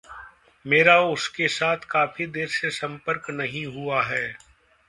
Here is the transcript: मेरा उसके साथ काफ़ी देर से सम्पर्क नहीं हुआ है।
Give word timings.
मेरा 0.65 0.99
उसके 1.01 1.47
साथ 1.47 1.77
काफ़ी 1.89 2.25
देर 2.25 2.47
से 2.47 2.69
सम्पर्क 2.69 3.29
नहीं 3.29 3.65
हुआ 3.65 4.03
है। 4.03 4.35